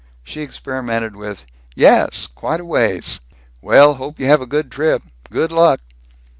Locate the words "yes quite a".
1.75-2.65